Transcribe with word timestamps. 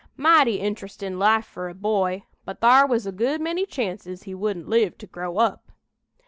Mighty 0.17 0.59
interestin' 0.59 1.19
life 1.19 1.45
fur 1.45 1.69
a 1.69 1.75
boy, 1.75 2.23
but 2.43 2.59
thar 2.59 2.87
was 2.87 3.05
a 3.05 3.11
good 3.11 3.39
many 3.39 3.67
chances 3.67 4.23
he 4.23 4.33
wouldn't 4.33 4.67
live 4.67 4.97
to 4.97 5.05
grow 5.05 5.37
up." 5.37 5.71